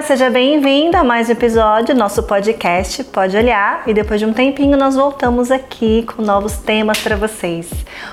[0.00, 3.82] Olá, seja bem-vindo a mais um episódio do nosso podcast Pode Olhar.
[3.86, 7.68] E depois de um tempinho, nós voltamos aqui com novos temas para vocês.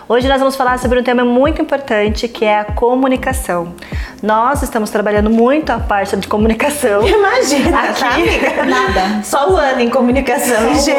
[0.09, 3.73] Hoje nós vamos falar sobre um tema muito importante que é a comunicação.
[4.21, 7.03] Nós estamos trabalhando muito a parte de comunicação.
[7.07, 8.39] Imagina, aqui.
[8.39, 9.23] Tá, Nada.
[9.23, 10.75] Só o ano em comunicação.
[10.75, 10.91] Só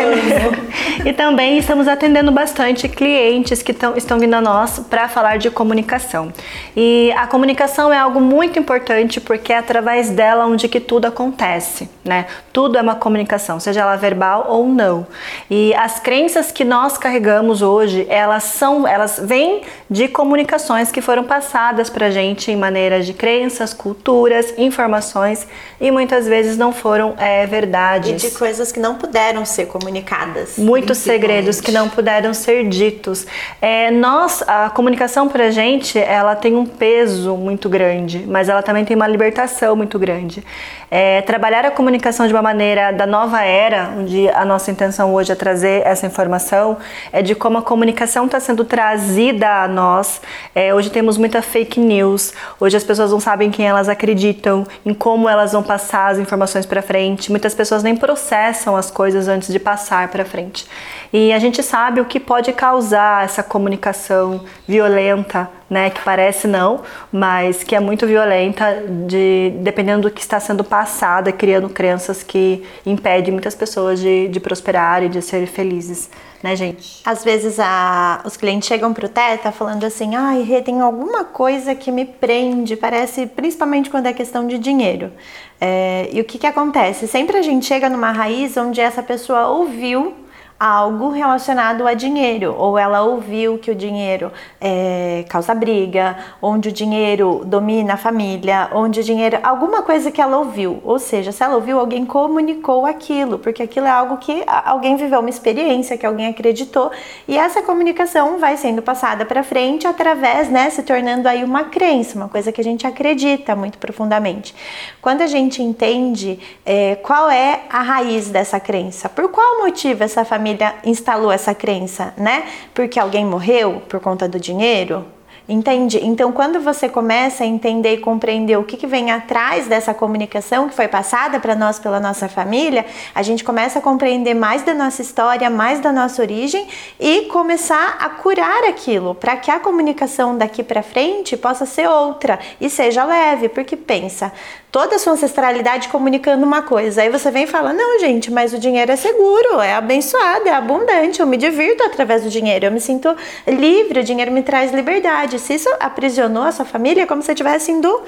[1.05, 5.50] e também estamos atendendo bastante clientes que tão, estão vindo a nós para falar de
[5.50, 6.33] comunicação.
[6.75, 11.06] E a comunicação é algo muito importante porque é através dela dela onde que tudo
[11.06, 12.27] acontece, né?
[12.52, 15.06] Tudo é uma comunicação, seja ela verbal ou não.
[15.50, 21.24] E as crenças que nós carregamos hoje, elas são, elas vêm de comunicações que foram
[21.24, 25.46] passadas pra gente em maneiras de crenças, culturas, informações
[25.80, 28.22] e muitas vezes não foram é, verdades.
[28.22, 30.56] E de coisas que não puderam ser comunicadas.
[30.58, 33.27] Muitos segredos que não puderam ser ditos.
[33.60, 38.84] É, nós, a comunicação pra gente, ela tem um peso muito grande, mas ela também
[38.84, 40.44] tem uma libertação muito grande.
[40.91, 45.33] É, trabalhar a comunicação de uma maneira da nova era, onde a nossa intenção hoje
[45.33, 46.78] é trazer essa informação,
[47.12, 50.22] é de como a comunicação está sendo trazida a nós.
[50.55, 54.94] É, hoje temos muita fake news, hoje as pessoas não sabem quem elas acreditam, em
[54.94, 57.30] como elas vão passar as informações para frente.
[57.30, 60.66] Muitas pessoas nem processam as coisas antes de passar para frente.
[61.12, 66.83] E a gente sabe o que pode causar essa comunicação violenta, né, que parece não,
[67.12, 72.62] mas que é muito violenta, de, dependendo do que está sendo passado, criando crenças que
[72.86, 76.08] impedem muitas pessoas de, de prosperar e de serem felizes,
[76.42, 77.02] né, gente?
[77.05, 81.75] Às vezes a, os clientes chegam pro Teta falando assim, ai, Rê, tem alguma coisa
[81.75, 85.12] que me prende, parece, principalmente quando é questão de dinheiro.
[85.60, 87.06] É, e o que que acontece?
[87.06, 90.14] Sempre a gente chega numa raiz onde essa pessoa ouviu
[90.59, 96.73] algo relacionado a dinheiro, ou ela ouviu que o dinheiro é, causa briga, onde o
[96.73, 99.39] dinheiro domina a família, onde o dinheiro.
[99.42, 100.81] alguma coisa que ela ouviu.
[100.84, 105.21] Ou seja, se ela ouviu, alguém comunicou aquilo, porque aquilo é algo que alguém viveu
[105.21, 106.91] uma experiência, que alguém acreditou,
[107.28, 112.16] e essa comunicação vai sendo passada para frente através, né, se tornando aí uma crença,
[112.16, 114.55] uma coisa que a gente acredita muito profundamente.
[115.00, 120.25] Quando a gente entende é, qual é a raiz dessa crença, por qual motivo essa
[120.25, 122.44] família família instalou essa crença, né?
[122.72, 125.04] Porque alguém morreu por conta do dinheiro?
[125.48, 125.98] Entende?
[126.03, 130.69] Então, quando você começa a entender e compreender o que, que vem atrás dessa comunicação
[130.69, 134.75] que foi passada para nós pela nossa família, a gente começa a compreender mais da
[134.75, 136.69] nossa história, mais da nossa origem
[137.00, 142.38] e começar a curar aquilo, para que a comunicação daqui para frente possa ser outra
[142.60, 144.31] e seja leve, porque pensa,
[144.71, 147.03] toda a sua ancestralidade comunicando uma coisa.
[147.03, 150.53] Aí você vem e fala: Não, gente, mas o dinheiro é seguro, é abençoado, é
[150.53, 153.15] abundante, eu me divirto através do dinheiro, eu me sinto
[153.47, 155.39] livre, o dinheiro me traz liberdade.
[155.39, 158.03] Se isso aprisionou a sua família, é como se estivesse indo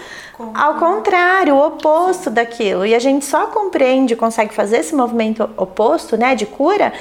[0.55, 2.87] ao contrário, o oposto daquilo.
[2.87, 6.93] E a gente só compreende, consegue fazer esse movimento oposto, né, de cura,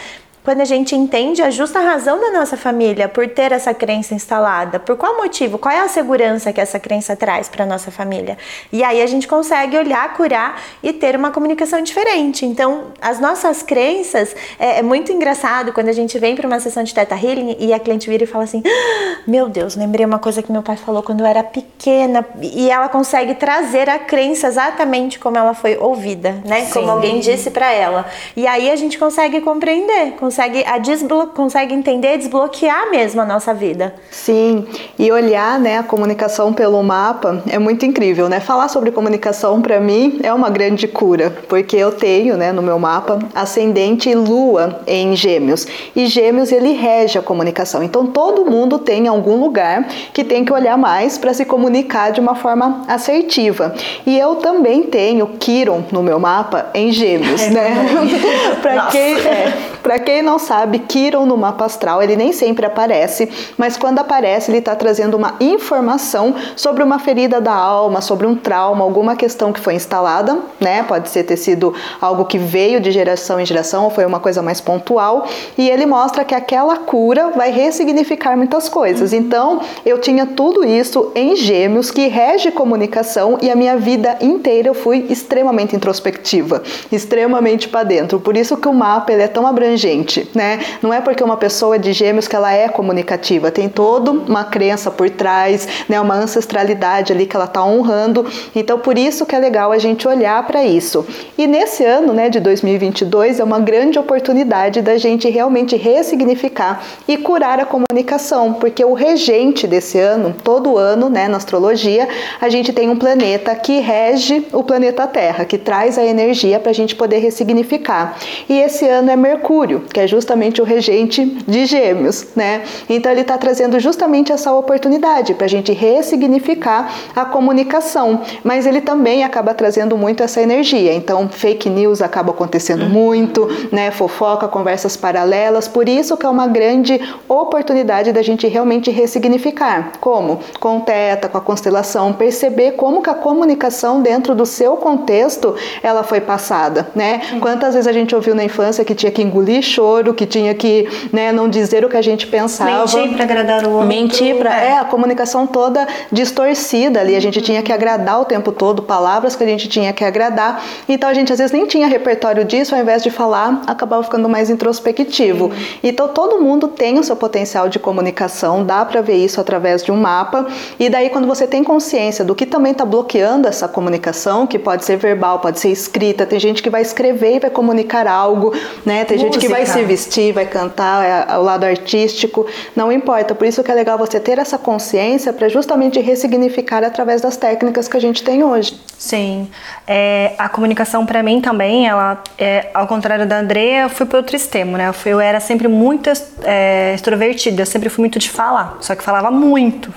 [0.50, 4.80] quando a gente entende a justa razão da nossa família por ter essa crença instalada,
[4.80, 8.36] por qual motivo, qual é a segurança que essa crença traz para nossa família.
[8.72, 12.48] E aí a gente consegue olhar, curar e ter uma comunicação diferente.
[12.48, 16.84] Então, as nossas crenças é, é muito engraçado quando a gente vem para uma sessão
[16.84, 20.18] de Teta Healing e a cliente vira e fala assim: ah, "Meu Deus, lembrei uma
[20.18, 24.48] coisa que meu pai falou quando eu era pequena", e ela consegue trazer a crença
[24.48, 26.66] exatamente como ela foi ouvida, né?
[26.66, 26.74] Sim.
[26.74, 28.08] Como alguém disse para ela.
[28.36, 33.26] E aí a gente consegue compreender, consegue consegue, a desblo consegue entender, desbloquear mesmo a
[33.26, 33.94] nossa vida.
[34.10, 34.66] Sim,
[34.98, 38.40] e olhar né, a comunicação pelo mapa é muito incrível, né?
[38.40, 42.80] Falar sobre comunicação para mim é uma grande cura, porque eu tenho né, no meu
[42.80, 48.80] mapa ascendente e lua em gêmeos, e gêmeos ele rege a comunicação, então todo mundo
[48.80, 53.76] tem algum lugar que tem que olhar mais para se comunicar de uma forma assertiva.
[54.06, 57.76] E eu também tenho Kiron no meu mapa em gêmeos, é né?
[58.62, 59.54] para quem, é,
[60.00, 64.60] quem não sabe, Kiron no mapa astral, ele nem sempre aparece, mas quando aparece, ele
[64.60, 69.60] está trazendo uma informação sobre uma ferida da alma, sobre um trauma, alguma questão que
[69.60, 70.84] foi instalada, né?
[70.84, 74.42] Pode ser ter sido algo que veio de geração em geração ou foi uma coisa
[74.42, 75.28] mais pontual,
[75.58, 79.14] e ele mostra que aquela cura vai ressignificar muitas coisas.
[79.14, 84.68] Então, eu tinha tudo isso em Gêmeos que rege comunicação e a minha vida inteira
[84.68, 88.20] eu fui extremamente introspectiva, extremamente para dentro.
[88.20, 90.60] Por isso que o mapa ele é tão abrangente abrangente, né?
[90.82, 94.44] Não é porque uma pessoa é de gêmeos que ela é comunicativa, tem toda uma
[94.44, 96.00] crença por trás, né?
[96.02, 98.26] Uma ancestralidade ali que ela está honrando.
[98.56, 101.06] Então, por isso que é legal a gente olhar para isso.
[101.38, 107.18] E nesse ano, né, de 2022, é uma grande oportunidade da gente realmente ressignificar e
[107.18, 112.08] curar a comunicação, porque o regente desse ano, todo ano, né, na astrologia,
[112.42, 116.72] a gente tem um planeta que rege o planeta Terra, que traz a energia para
[116.72, 118.18] a gente poder ressignificar.
[118.48, 122.64] E esse ano é Mercúrio, que é justamente o regente de Gêmeos, né?
[122.90, 128.82] Então ele está trazendo justamente essa oportunidade para a gente ressignificar a comunicação, mas ele
[128.82, 130.94] também acaba trazendo muito essa energia.
[130.94, 132.90] Então fake news acaba acontecendo uhum.
[132.90, 133.92] muito, né?
[133.92, 135.68] Fofoca, conversas paralelas.
[135.68, 139.92] Por isso que é uma grande oportunidade da gente realmente ressignificar.
[140.00, 140.40] Como?
[140.60, 145.56] Com o Teta, com a constelação, perceber como que a comunicação dentro do seu contexto
[145.84, 147.22] ela foi passada, né?
[147.42, 150.88] Quantas vezes a gente ouviu na infância que tinha que engolir choro, que tinha que,
[151.12, 152.70] né, não dizer o que a gente pensava.
[152.72, 153.88] Mentir para agradar o outro.
[153.88, 154.68] Mentir para, é.
[154.70, 159.36] é, a comunicação toda distorcida ali, a gente tinha que agradar o tempo todo, palavras
[159.36, 160.64] que a gente tinha que agradar.
[160.88, 164.30] Então a gente às vezes nem tinha repertório disso, ao invés de falar, acabava ficando
[164.30, 165.52] mais introspectivo.
[165.84, 169.92] Então todo mundo tem o seu potencial de comunicação, dá para ver isso através de
[169.92, 170.48] um mapa.
[170.80, 174.86] E daí quando você tem consciência do que também está bloqueando essa comunicação, que pode
[174.86, 178.54] ser verbal, pode ser escrita, tem gente que vai escrever e vai comunicar algo,
[178.86, 179.06] né?
[179.06, 179.34] Tem Música.
[179.34, 182.46] gente que vai se vestir, vai cantar, é, o lado artístico,
[182.76, 183.34] não importa.
[183.34, 187.88] Por isso que é legal você ter essa consciência para justamente ressignificar através das técnicas
[187.88, 188.80] que a gente tem hoje.
[188.98, 189.50] Sim,
[189.88, 194.18] é, a comunicação para mim também, ela, é, ao contrário da Andrea, eu fui para
[194.18, 194.90] outro extremo, né?
[194.90, 196.10] Eu, fui, eu era sempre muito
[196.44, 199.94] é, extrovertida, eu sempre fui muito de falar, só que falava muito.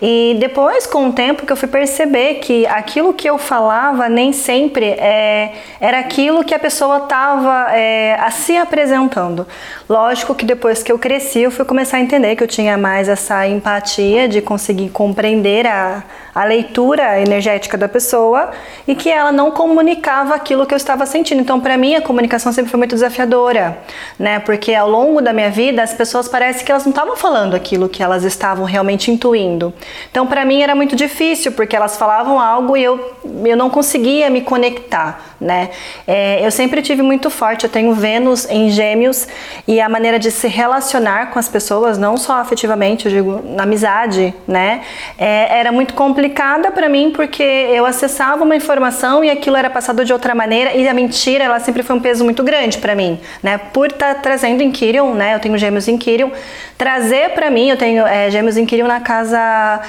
[0.00, 4.32] E depois, com o tempo, que eu fui perceber que aquilo que eu falava nem
[4.32, 9.46] sempre é, era aquilo que a pessoa estava é, se apresentando.
[9.88, 13.08] Lógico que depois que eu cresci, eu fui começar a entender que eu tinha mais
[13.08, 16.04] essa empatia de conseguir compreender a,
[16.34, 18.50] a leitura energética da pessoa
[18.86, 21.40] e que ela não comunicava aquilo que eu estava sentindo.
[21.40, 23.78] Então, para mim, a comunicação sempre foi muito desafiadora,
[24.18, 24.38] né?
[24.38, 27.88] Porque ao longo da minha vida, as pessoas parecem que elas não estavam falando aquilo
[27.88, 29.72] que elas estavam realmente intuindo.
[30.10, 34.30] Então, para mim era muito difícil, porque elas falavam algo e eu, eu não conseguia
[34.30, 35.70] me conectar, né?
[36.06, 39.26] É, eu sempre tive muito forte, eu tenho Vênus em Gêmeos
[39.66, 43.62] e a maneira de se relacionar com as pessoas, não só afetivamente, eu digo na
[43.62, 44.82] amizade, né?
[45.16, 50.04] É, era muito complicada para mim porque eu acessava uma informação e aquilo era passado
[50.04, 53.20] de outra maneira e a mentira ela sempre foi um peso muito grande para mim,
[53.42, 53.58] né?
[53.72, 55.34] Por estar tá trazendo em Kirion, né?
[55.34, 56.30] Eu tenho Gêmeos em Kirion,
[56.76, 59.80] trazer para mim, eu tenho é, Gêmeos em Kirion na casa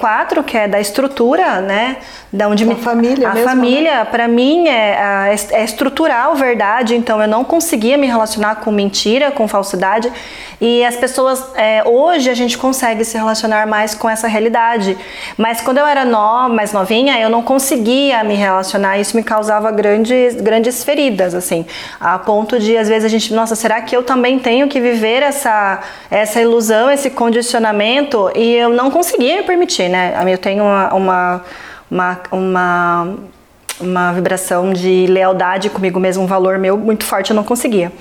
[0.00, 1.96] 4, é, que é da estrutura, né?
[2.32, 2.74] Da onde a me...
[2.76, 3.54] família a mesmo, né?
[3.54, 9.30] família para mim é, é estrutural verdade, então eu não conseguia me relacionar com mentira,
[9.30, 10.12] com falsidade
[10.60, 14.96] e as pessoas é, hoje a gente consegue se relacionar mais com essa realidade,
[15.36, 19.70] mas quando eu era no, mais novinha eu não conseguia me relacionar, isso me causava
[19.70, 21.66] grandes grandes feridas assim,
[22.00, 25.22] a ponto de às vezes a gente, nossa, será que eu também tenho que viver
[25.22, 25.80] essa
[26.10, 30.14] essa ilusão, esse condicionamento e eu não conseguia me permitir, né?
[30.26, 31.44] Eu tenho uma, uma
[31.90, 33.16] uma, uma,
[33.80, 37.92] uma vibração de lealdade comigo mesmo, um valor meu muito forte, eu não conseguia.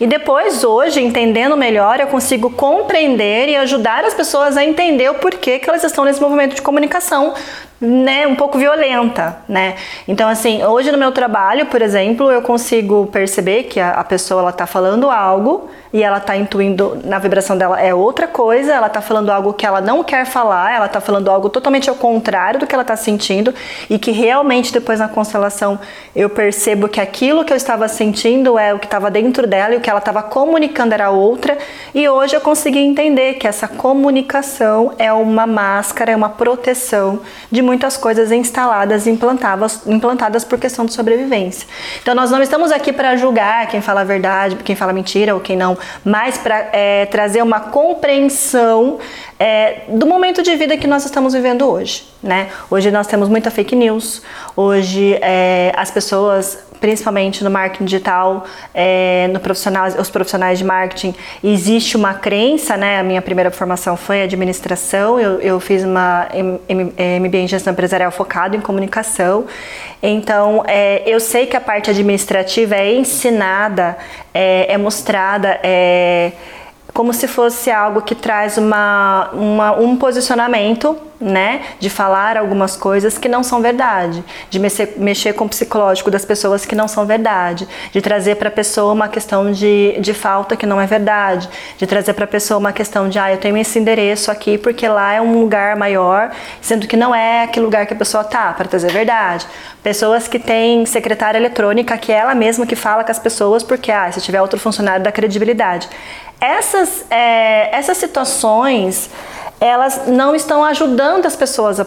[0.00, 5.14] E depois, hoje, entendendo melhor, eu consigo compreender e ajudar as pessoas a entender o
[5.14, 7.34] porquê que elas estão nesse movimento de comunicação
[7.80, 9.76] né, um pouco violenta, né?
[10.06, 14.42] Então, assim, hoje no meu trabalho, por exemplo, eu consigo perceber que a, a pessoa
[14.42, 18.88] ela tá falando algo e ela tá intuindo na vibração dela é outra coisa, ela
[18.88, 22.60] tá falando algo que ela não quer falar, ela tá falando algo totalmente ao contrário
[22.60, 23.54] do que ela tá sentindo
[23.88, 25.78] e que realmente depois na constelação
[26.14, 29.78] eu percebo que aquilo que eu estava sentindo é o que estava dentro dela e
[29.78, 31.56] o que ela estava comunicando era outra
[31.94, 37.20] e hoje eu consegui entender que essa comunicação é uma máscara, é uma proteção
[37.50, 41.68] de muitas coisas instaladas implantadas, implantadas por questão de sobrevivência.
[42.00, 45.40] Então nós não estamos aqui para julgar quem fala a verdade, quem fala mentira ou
[45.40, 48.98] quem não mas para é, trazer uma compreensão
[49.38, 52.04] é, do momento de vida que nós estamos vivendo hoje.
[52.22, 52.48] Né?
[52.70, 54.22] Hoje nós temos muita fake news,
[54.56, 61.14] hoje é, as pessoas principalmente no marketing digital, é, no profissional, os profissionais de marketing,
[61.42, 63.00] existe uma crença, né?
[63.00, 66.28] A minha primeira formação foi administração, eu, eu fiz uma
[66.68, 69.46] MBA em gestão empresarial focado em comunicação.
[70.02, 73.98] Então, é, eu sei que a parte administrativa é ensinada,
[74.32, 76.32] é, é mostrada, é
[76.98, 83.18] como se fosse algo que traz uma, uma um posicionamento né, de falar algumas coisas
[83.18, 87.04] que não são verdade, de mexer, mexer com o psicológico das pessoas que não são
[87.06, 91.48] verdade, de trazer para a pessoa uma questão de, de falta que não é verdade,
[91.76, 94.86] de trazer para a pessoa uma questão de, ah, eu tenho esse endereço aqui porque
[94.86, 98.52] lá é um lugar maior, sendo que não é aquele lugar que a pessoa tá,
[98.52, 99.46] para trazer verdade.
[99.82, 103.90] Pessoas que têm secretária eletrônica, que é ela mesma que fala com as pessoas porque,
[103.90, 105.88] ah, se tiver outro funcionário da credibilidade.
[106.40, 109.10] Essas, é, essas situações
[109.60, 111.86] elas não estão ajudando as pessoas a,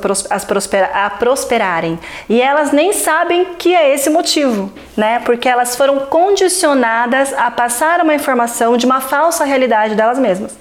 [1.05, 1.99] a prosperarem.
[2.27, 5.19] E elas nem sabem que é esse motivo, né?
[5.19, 10.57] Porque elas foram condicionadas a passar uma informação de uma falsa realidade delas mesmas.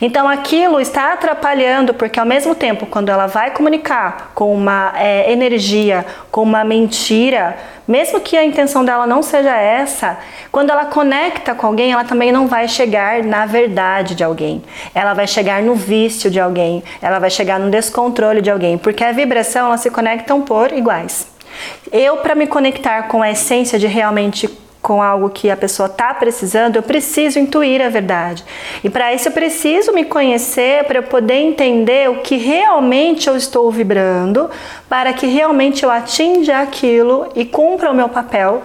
[0.00, 5.30] Então aquilo está atrapalhando, porque ao mesmo tempo, quando ela vai comunicar com uma é,
[5.32, 10.18] energia, com uma mentira, mesmo que a intenção dela não seja essa,
[10.50, 14.62] quando ela conecta com alguém, ela também não vai chegar na verdade de alguém.
[14.94, 19.02] Ela vai chegar no vício de alguém, ela vai chegar no descontrole de alguém, porque
[19.02, 21.26] a vibração elas se conectam por iguais.
[21.90, 24.48] Eu, para me conectar com a essência de realmente
[24.82, 28.44] com algo que a pessoa está precisando, eu preciso intuir a verdade.
[28.82, 33.36] E para isso eu preciso me conhecer para eu poder entender o que realmente eu
[33.36, 34.50] estou vibrando,
[34.88, 38.62] para que realmente eu atinja aquilo e cumpra o meu papel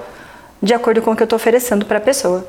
[0.61, 2.45] de acordo com o que eu estou oferecendo para a pessoa.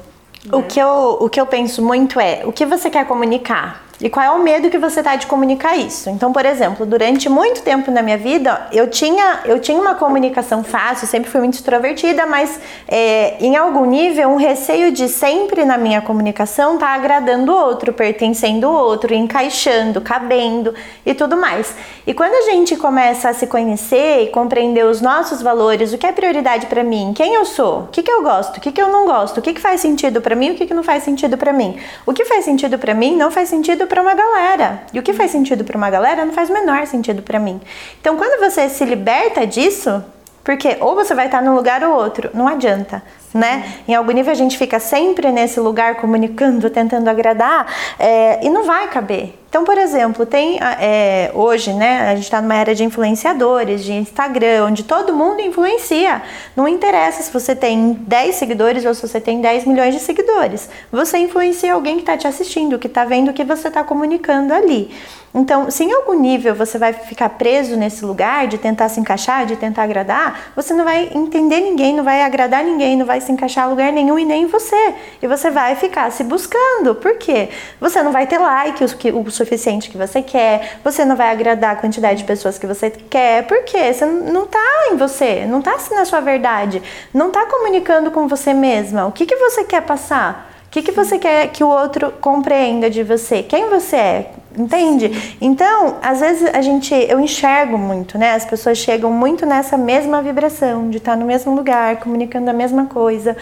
[0.50, 3.87] O que, eu, o que eu penso muito é o que você quer comunicar.
[4.00, 6.08] E qual é o medo que você tá de comunicar isso?
[6.08, 10.62] Então, por exemplo, durante muito tempo na minha vida, eu tinha, eu tinha uma comunicação
[10.62, 15.76] fácil, sempre fui muito extrovertida, mas é, em algum nível, um receio de sempre na
[15.76, 20.72] minha comunicação tá agradando o outro, pertencendo o outro, encaixando, cabendo
[21.04, 21.74] e tudo mais.
[22.06, 26.06] E quando a gente começa a se conhecer e compreender os nossos valores, o que
[26.06, 28.80] é prioridade para mim, quem eu sou, o que, que eu gosto, o que, que
[28.80, 31.02] eu não gosto, o que, que faz sentido para mim, o que, que não faz
[31.02, 31.76] sentido para mim.
[32.06, 34.82] O que faz sentido para mim não faz sentido para uma galera.
[34.92, 37.60] E o que faz sentido para uma galera não faz o menor sentido para mim.
[38.00, 40.04] Então, quando você se liberta disso,
[40.44, 43.02] porque ou você vai estar num lugar ou outro, não adianta.
[43.32, 43.80] Né?
[43.86, 47.66] Em algum nível a gente fica sempre nesse lugar comunicando, tentando agradar,
[47.98, 49.34] é, e não vai caber.
[49.48, 53.94] Então, por exemplo, tem é, hoje, né, a gente está numa era de influenciadores, de
[53.94, 56.20] Instagram, onde todo mundo influencia.
[56.54, 60.68] Não interessa se você tem 10 seguidores ou se você tem 10 milhões de seguidores.
[60.92, 64.52] Você influencia alguém que está te assistindo, que está vendo o que você está comunicando
[64.52, 64.90] ali.
[65.34, 69.46] Então, se em algum nível você vai ficar preso nesse lugar de tentar se encaixar,
[69.46, 73.32] de tentar agradar, você não vai entender ninguém, não vai agradar ninguém, não vai se
[73.32, 74.94] encaixar em lugar nenhum e nem você.
[75.20, 76.94] E você vai ficar se buscando.
[76.94, 77.48] Por quê?
[77.80, 81.72] Você não vai ter like o, o suficiente que você quer, você não vai agradar
[81.72, 83.46] a quantidade de pessoas que você quer.
[83.46, 83.92] Por quê?
[83.92, 86.82] Você não está em você, não está na sua verdade,
[87.12, 89.06] não está comunicando com você mesma.
[89.06, 90.48] O que, que você quer passar?
[90.78, 93.42] O que, que você quer que o outro compreenda de você?
[93.42, 94.30] Quem você é?
[94.56, 95.12] Entende?
[95.12, 95.36] Sim.
[95.40, 98.34] Então, às vezes a gente, eu enxergo muito, né?
[98.34, 102.86] As pessoas chegam muito nessa mesma vibração, de estar no mesmo lugar, comunicando a mesma
[102.86, 103.36] coisa.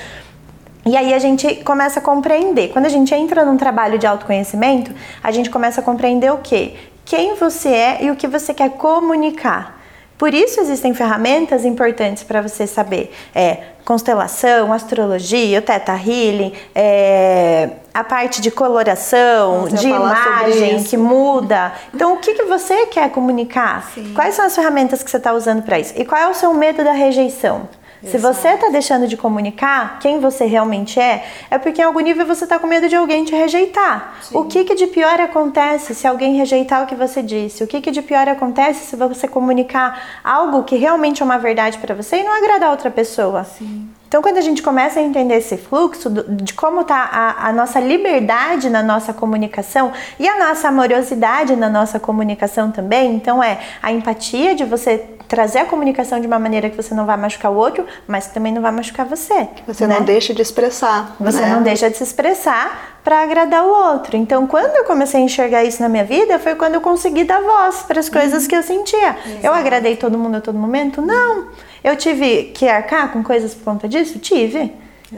[0.86, 2.68] E aí a gente começa a compreender.
[2.72, 4.90] Quando a gente entra num trabalho de autoconhecimento,
[5.22, 6.72] a gente começa a compreender o quê?
[7.04, 9.75] Quem você é e o que você quer comunicar.
[10.18, 13.12] Por isso existem ferramentas importantes para você saber.
[13.34, 21.72] É, constelação, astrologia, o Teta Healing, é, a parte de coloração, de imagem que muda.
[21.94, 23.90] Então, o que, que você quer comunicar?
[23.94, 24.12] Sim.
[24.14, 25.92] Quais são as ferramentas que você está usando para isso?
[25.96, 27.68] E qual é o seu medo da rejeição?
[28.10, 32.26] Se você está deixando de comunicar quem você realmente é, é porque em algum nível
[32.26, 34.16] você está com medo de alguém te rejeitar.
[34.22, 34.36] Sim.
[34.36, 37.62] O que, que de pior acontece se alguém rejeitar o que você disse?
[37.62, 41.78] O que, que de pior acontece se você comunicar algo que realmente é uma verdade
[41.78, 43.44] para você e não agradar outra pessoa?
[43.44, 43.88] Sim.
[44.16, 47.78] Então, quando a gente começa a entender esse fluxo de como está a, a, nossa
[47.78, 53.92] liberdade na nossa comunicação e a nossa amorosidade na nossa comunicação também, então é a
[53.92, 57.56] empatia de você trazer a comunicação de uma maneira que você não vai machucar o
[57.56, 59.48] outro, mas que também não vai machucar você.
[59.66, 59.98] Você né?
[59.98, 61.14] não deixa de expressar.
[61.20, 61.50] Você né?
[61.50, 64.16] não deixa de se expressar para agradar o outro.
[64.16, 67.40] Então, quando eu comecei a enxergar isso na minha vida, foi quando eu consegui dar
[67.42, 68.48] voz para as coisas uhum.
[68.48, 69.10] que eu sentia.
[69.26, 69.46] Exato.
[69.46, 71.02] Eu agradei todo mundo a todo momento?
[71.02, 71.48] Não.
[71.86, 74.18] Eu tive que arcar com coisas por conta disso?
[74.18, 74.72] Tive.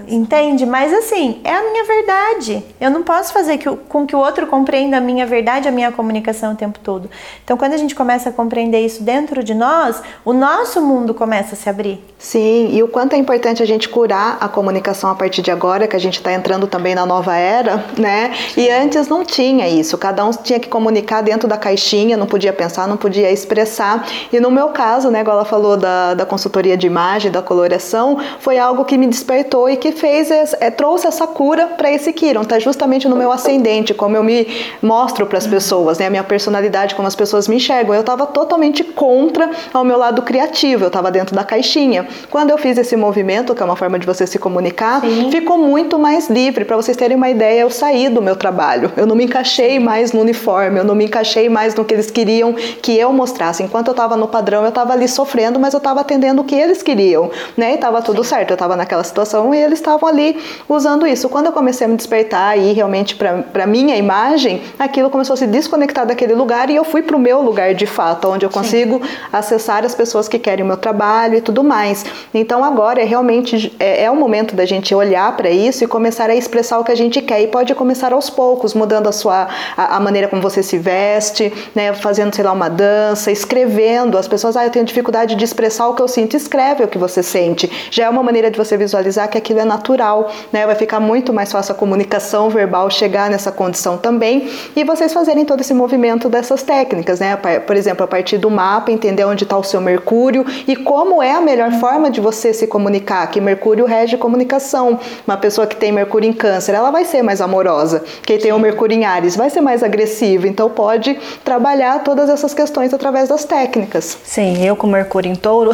[0.07, 0.67] Entende?
[0.67, 2.63] Mas assim, é a minha verdade.
[2.81, 5.91] Eu não posso fazer que, com que o outro compreenda a minha verdade, a minha
[5.91, 7.09] comunicação o tempo todo.
[7.43, 11.55] Então, quando a gente começa a compreender isso dentro de nós, o nosso mundo começa
[11.55, 12.05] a se abrir.
[12.19, 15.87] Sim, e o quanto é importante a gente curar a comunicação a partir de agora,
[15.87, 18.35] que a gente está entrando também na nova era, né?
[18.57, 19.97] E antes não tinha isso.
[19.97, 24.07] Cada um tinha que comunicar dentro da caixinha, não podia pensar, não podia expressar.
[24.33, 28.19] E no meu caso, né, igual ela falou da, da consultoria de imagem, da coloração,
[28.41, 32.45] foi algo que me despertou e que fez é, trouxe essa cura para esse Kiron,
[32.45, 34.47] tá justamente no meu ascendente, como eu me
[34.83, 36.07] mostro para as pessoas, né?
[36.07, 37.95] A minha personalidade, como as pessoas me enxergam.
[37.95, 42.07] Eu estava totalmente contra ao meu lado criativo, eu estava dentro da caixinha.
[42.31, 45.31] Quando eu fiz esse movimento, que é uma forma de você se comunicar, Sim.
[45.31, 46.65] ficou muito mais livre.
[46.65, 48.93] Para vocês terem uma ideia, eu saí do meu trabalho.
[48.97, 52.11] Eu não me encaixei mais no uniforme, eu não me encaixei mais no que eles
[52.11, 53.63] queriam que eu mostrasse.
[53.63, 56.55] Enquanto eu estava no padrão, eu estava ali sofrendo, mas eu estava atendendo o que
[56.55, 57.73] eles queriam, né?
[57.73, 58.31] E estava tudo Sim.
[58.31, 58.51] certo.
[58.51, 61.29] Eu estava naquela situação e eles estavam ali usando isso.
[61.29, 65.47] Quando eu comecei a me despertar e realmente para minha imagem, aquilo começou a se
[65.47, 69.01] desconectar daquele lugar e eu fui para o meu lugar de fato, onde eu consigo
[69.05, 69.13] Sim.
[69.33, 72.05] acessar as pessoas que querem o meu trabalho e tudo mais.
[72.35, 76.31] Então agora é realmente é, é o momento da gente olhar para isso e começar
[76.31, 79.49] a expressar o que a gente quer e pode começar aos poucos, mudando a sua
[79.77, 84.17] a, a maneira como você se veste, né, fazendo sei lá uma dança, escrevendo.
[84.19, 86.99] As pessoas, ah, eu tenho dificuldade de expressar o que eu sinto, escreve o que
[86.99, 87.71] você sente.
[87.91, 90.67] Já é uma maneira de você visualizar que aquilo é natural, né?
[90.67, 95.45] Vai ficar muito mais fácil a comunicação verbal chegar nessa condição também e vocês fazerem
[95.45, 97.37] todo esse movimento dessas técnicas, né?
[97.67, 101.33] Por exemplo, a partir do mapa, entender onde está o seu Mercúrio e como é
[101.33, 104.99] a melhor forma de você se comunicar, que Mercúrio rege comunicação.
[105.27, 108.03] Uma pessoa que tem Mercúrio em Câncer, ela vai ser mais amorosa.
[108.23, 110.47] Quem tem o Mercúrio em Ares vai ser mais agressivo.
[110.47, 114.19] Então pode trabalhar todas essas questões através das técnicas.
[114.25, 115.73] Sim, eu com Mercúrio em Touro,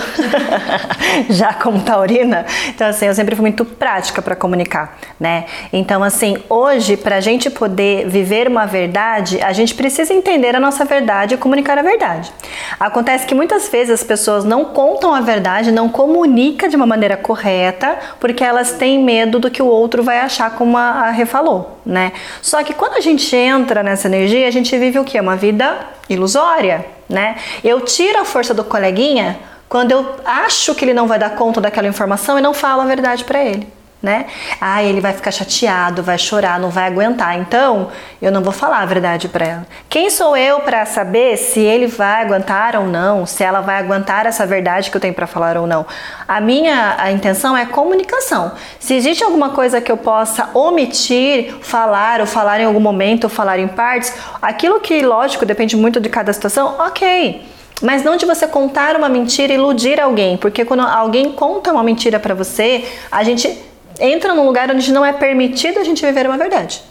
[1.30, 5.46] já como taurina, então assim, eu sempre fui muito prática para comunicar, né?
[5.72, 10.60] Então assim, hoje para a gente poder viver uma verdade, a gente precisa entender a
[10.60, 12.32] nossa verdade e comunicar a verdade.
[12.78, 17.16] Acontece que muitas vezes as pessoas não contam a verdade, não comunicam de uma maneira
[17.16, 21.78] correta, porque elas têm medo do que o outro vai achar, como a Rê falou,
[21.84, 22.12] né?
[22.40, 25.18] Só que quando a gente entra nessa energia, a gente vive o que?
[25.18, 25.78] Uma vida
[26.08, 27.36] ilusória, né?
[27.62, 29.38] Eu tiro a força do coleguinha
[29.74, 32.84] quando eu acho que ele não vai dar conta daquela informação e não falo a
[32.84, 33.66] verdade para ele
[34.00, 34.26] né?
[34.60, 37.38] Ah, ele vai ficar chateado, vai chorar, não vai aguentar.
[37.38, 37.88] Então,
[38.20, 39.66] eu não vou falar a verdade para ela.
[39.88, 44.26] Quem sou eu para saber se ele vai aguentar ou não, se ela vai aguentar
[44.26, 45.86] essa verdade que eu tenho para falar ou não?
[46.28, 48.52] A minha a intenção é comunicação.
[48.78, 53.30] Se existe alguma coisa que eu possa omitir, falar ou falar em algum momento ou
[53.30, 54.12] falar em partes,
[54.42, 57.53] aquilo que, lógico, depende muito de cada situação, ok.
[57.82, 61.82] Mas não de você contar uma mentira e iludir alguém, porque quando alguém conta uma
[61.82, 63.58] mentira para você, a gente
[63.98, 66.82] entra num lugar onde não é permitido a gente viver uma verdade.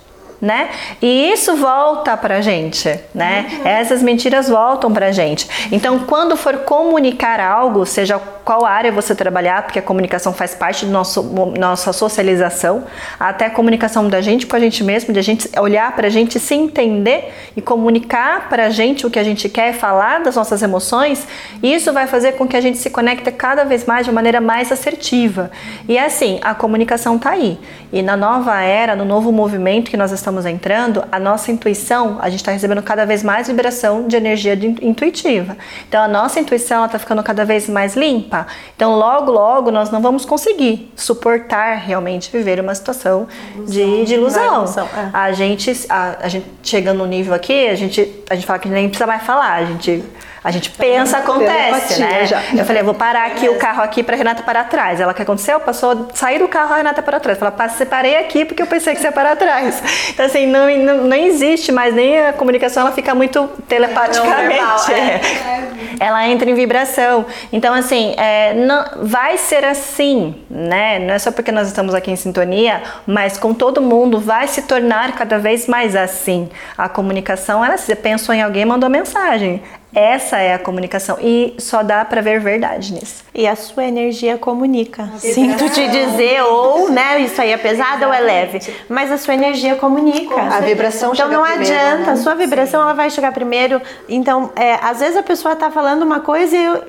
[0.41, 0.71] Né?
[1.01, 3.47] E isso volta pra gente, né?
[3.49, 3.65] Uhum.
[3.65, 5.47] Essas mentiras voltam pra gente.
[5.71, 10.85] Então, quando for comunicar algo, seja qual área você trabalhar, porque a comunicação faz parte
[10.85, 12.83] da nossa socialização,
[13.19, 16.09] até a comunicação da gente com a gente mesmo, de a gente olhar para a
[16.09, 20.35] gente, se entender e comunicar para a gente o que a gente quer, falar das
[20.35, 21.25] nossas emoções,
[21.61, 24.71] isso vai fazer com que a gente se conecte cada vez mais de maneira mais
[24.71, 25.49] assertiva.
[25.87, 27.57] E assim, a comunicação está aí.
[27.91, 32.29] E na nova era, no novo movimento que nós estamos entrando, a nossa intuição, a
[32.29, 35.55] gente está recebendo cada vez mais vibração de energia intuitiva.
[35.87, 38.32] Então a nossa intuição está ficando cada vez mais limpa
[38.75, 44.13] então, logo, logo, nós não vamos conseguir suportar realmente viver uma situação ilusão, de, de
[44.15, 44.57] ilusão.
[44.57, 45.09] ilusão é.
[45.13, 48.69] A gente, a, a gente chegando no nível aqui, a gente, a gente fala que
[48.69, 50.03] nem precisa mais falar, a gente
[50.43, 52.25] a gente pensa, acontece, né?
[52.25, 52.41] Já.
[52.53, 54.99] Eu falei, eu vou parar aqui o carro aqui para Renata parar atrás.
[54.99, 55.57] Ela, o que aconteceu?
[55.61, 57.41] Passou, sair do carro, a Renata para trás.
[57.41, 59.81] Ela, separei aqui porque eu pensei que você ia parar atrás.
[60.09, 64.91] Então, assim, não, não, não existe mais, nem a comunicação, ela fica muito telepaticamente.
[64.91, 65.63] É, é.
[65.99, 67.25] Ela entra em vibração.
[67.51, 70.99] Então, assim, é, não, vai ser assim, né?
[70.99, 74.63] Não é só porque nós estamos aqui em sintonia, mas com todo mundo vai se
[74.63, 76.49] tornar cada vez mais assim.
[76.77, 79.61] A comunicação, ela, você pensou em alguém, mandou mensagem.
[79.93, 83.23] Essa é a comunicação e só dá para ver verdade nisso.
[83.33, 85.09] E a sua energia comunica.
[85.17, 89.33] Sinto te dizer ou, né, isso aí é pesado ou é leve, mas a sua
[89.33, 90.35] energia comunica.
[90.41, 92.11] A vibração Então não primeiro, adianta, né?
[92.13, 92.85] a sua vibração Sim.
[92.85, 93.81] ela vai chegar primeiro.
[94.09, 96.83] Então, é, às vezes a pessoa tá falando uma coisa e eu,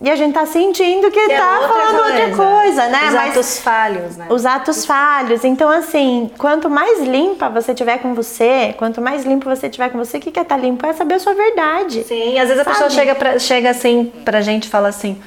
[0.00, 2.24] e a gente tá sentindo que, que é tá é outra falando coisa.
[2.24, 3.06] outra coisa, né?
[3.06, 4.26] Os Mas, atos falhos, né?
[4.30, 5.44] Os atos falhos.
[5.44, 9.98] Então, assim, quanto mais limpa você tiver com você, quanto mais limpo você tiver com
[9.98, 10.86] você, o que, que é estar tá limpo?
[10.86, 12.02] É saber a sua verdade.
[12.04, 12.70] Sim, às vezes sabe?
[12.70, 15.20] a pessoa chega, pra, chega assim pra gente e fala assim.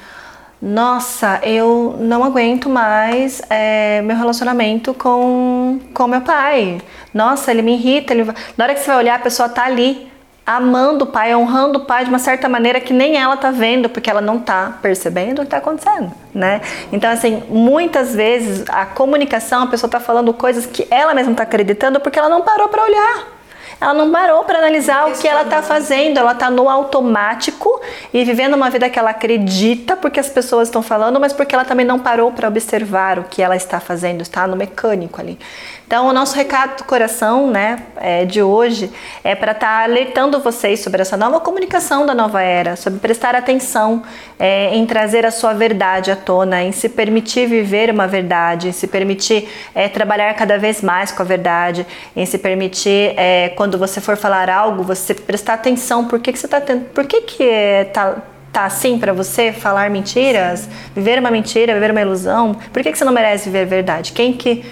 [0.60, 6.80] Nossa, eu não aguento mais é, meu relacionamento com, com meu pai.
[7.12, 8.12] Nossa, ele me irrita.
[8.12, 8.24] Ele...
[8.56, 10.10] Na hora que você vai olhar, a pessoa tá ali
[10.46, 13.88] amando o pai, honrando o pai de uma certa maneira que nem ela tá vendo,
[13.88, 16.60] porque ela não tá percebendo o que tá acontecendo, né?
[16.92, 21.44] Então, assim, muitas vezes a comunicação, a pessoa tá falando coisas que ela mesma tá
[21.44, 23.34] acreditando porque ela não parou para olhar.
[23.80, 27.80] Ela não parou para analisar o que ela está fazendo, ela está no automático
[28.12, 31.64] e vivendo uma vida que ela acredita porque as pessoas estão falando, mas porque ela
[31.64, 35.38] também não parou para observar o que ela está fazendo, está no mecânico ali.
[35.86, 38.90] Então, o nosso recado do coração, né, é, de hoje
[39.22, 43.34] é para estar tá alertando vocês sobre essa nova comunicação da nova era, sobre prestar
[43.34, 44.02] atenção
[44.38, 48.72] é, em trazer a sua verdade à tona, em se permitir viver uma verdade, em
[48.72, 53.76] se permitir é, trabalhar cada vez mais com a verdade, em se permitir, é, quando
[53.76, 57.20] você for falar algo, você prestar atenção, por que, que você está tendo, por que
[57.20, 58.16] que é, tá
[58.54, 62.54] tá assim para você falar mentiras, viver uma mentira, viver uma ilusão?
[62.72, 64.12] Por que, que você não merece viver a verdade?
[64.12, 64.64] Quem que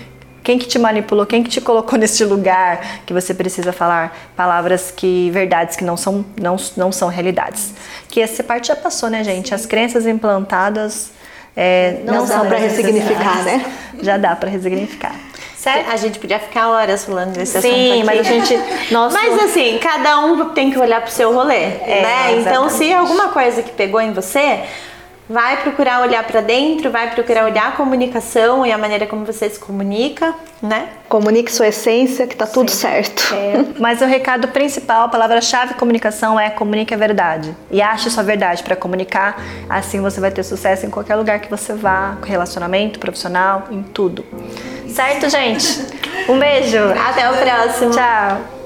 [0.42, 1.24] quem que te manipulou?
[1.24, 5.96] Quem que te colocou nesse lugar que você precisa falar palavras que verdades que não
[5.96, 7.72] são não, não são realidades?
[8.08, 9.54] Que essa parte já passou, né, gente?
[9.54, 11.10] As crenças implantadas
[11.56, 13.64] é, não, não são para ressignificar, né?
[14.02, 15.14] Já dá para ressignificar.
[15.54, 15.90] Certo?
[15.90, 18.04] A gente podia ficar horas falando desse Sim, assunto aqui.
[18.04, 18.60] mas a gente...
[18.90, 19.14] Nosso...
[19.14, 22.40] Mas assim, cada um tem que olhar pro seu rolê, é, né?
[22.40, 24.60] Então, se alguma coisa que pegou em você,
[25.32, 29.48] vai procurar olhar para dentro, vai procurar olhar a comunicação e a maneira como você
[29.48, 30.88] se comunica, né?
[31.08, 32.76] Comunique sua essência, que tá tudo Sim.
[32.76, 33.34] certo.
[33.34, 37.56] É, mas o recado principal, a palavra-chave comunicação é comunique a verdade.
[37.70, 41.50] E ache sua verdade para comunicar, assim você vai ter sucesso em qualquer lugar que
[41.50, 44.24] você vá, relacionamento, profissional, em tudo.
[44.86, 45.86] Certo, gente?
[46.28, 46.78] Um beijo.
[46.78, 47.90] Até o próximo.
[47.90, 48.61] Tchau.